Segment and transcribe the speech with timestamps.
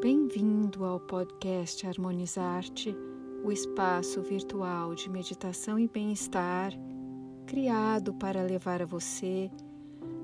[0.00, 2.96] Bem-vindo ao podcast Harmonizar-te,
[3.42, 6.72] o espaço virtual de meditação e bem-estar
[7.44, 9.50] criado para levar a você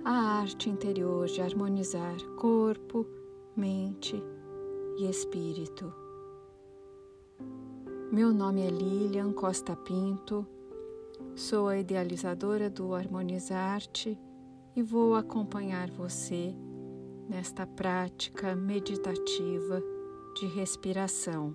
[0.05, 3.05] a arte interior de harmonizar corpo,
[3.57, 4.23] mente
[4.97, 5.93] e espírito.
[8.13, 10.47] Meu nome é Lilian Costa Pinto,
[11.35, 14.17] sou a idealizadora do Harmonizar-te
[14.77, 16.55] e vou acompanhar você
[17.29, 19.83] nesta prática meditativa
[20.35, 21.55] de respiração.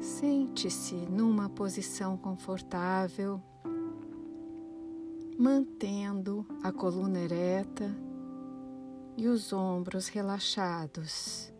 [0.00, 3.40] Sente-se numa posição confortável,
[5.38, 7.94] mantendo a coluna ereta
[9.16, 11.51] e os ombros relaxados.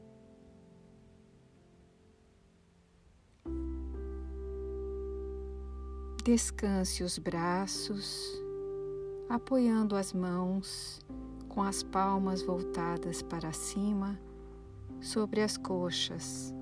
[6.24, 8.40] Descanse os braços,
[9.28, 11.00] apoiando as mãos
[11.48, 14.16] com as palmas voltadas para cima
[15.00, 16.54] sobre as coxas.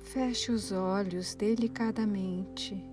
[0.00, 2.91] Feche os olhos delicadamente.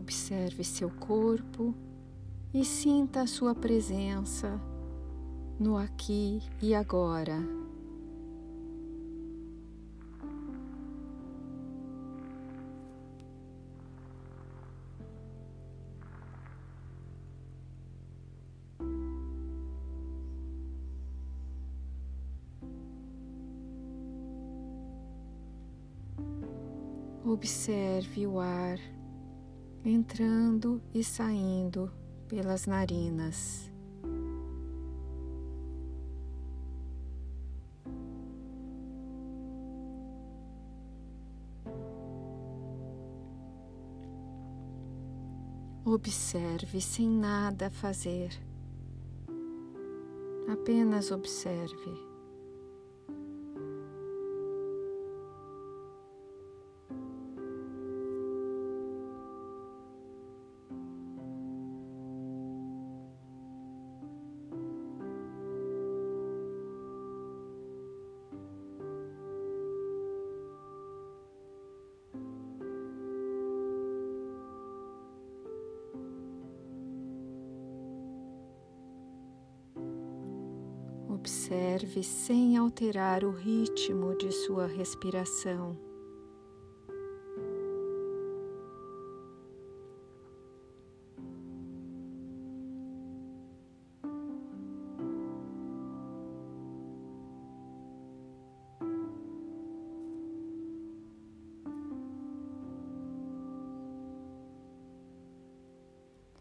[0.00, 1.74] Observe seu corpo
[2.54, 4.58] e sinta a sua presença
[5.58, 7.36] no aqui e agora.
[27.22, 28.78] Observe o ar
[29.84, 31.90] entrando e saindo
[32.28, 33.70] pelas narinas.
[45.84, 48.30] Observe sem nada fazer.
[50.48, 52.09] Apenas observe.
[81.30, 85.78] Observe sem alterar o ritmo de sua respiração.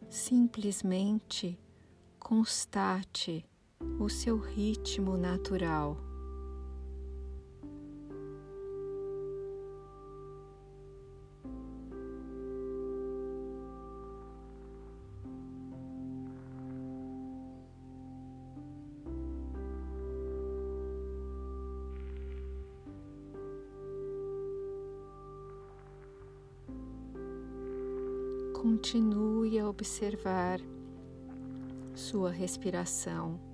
[0.10, 1.60] Simplesmente
[2.20, 3.46] constate
[4.00, 5.98] o seu ritmo natural.
[28.54, 30.60] Continue a observar
[31.96, 33.49] sua respiração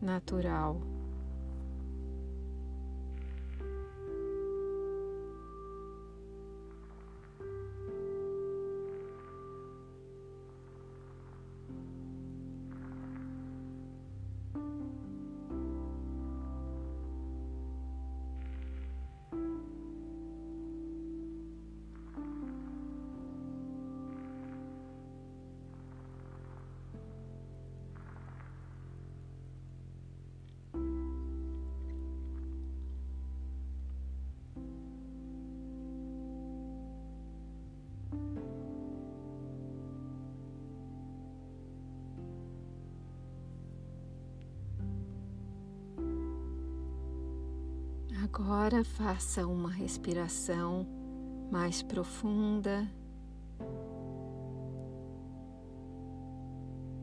[0.00, 0.95] natural.
[48.26, 50.84] Agora faça uma respiração
[51.48, 52.84] mais profunda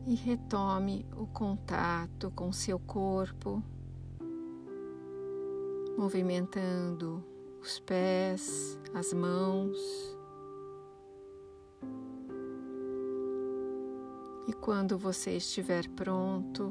[0.06, 3.62] e retome o contato com seu corpo,
[5.96, 7.24] movimentando
[7.58, 9.78] os pés, as mãos.
[14.46, 16.70] E quando você estiver pronto,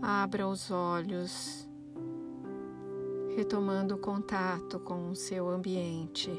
[0.00, 1.65] abra os olhos,
[3.36, 6.30] retomando o contato com o seu ambiente.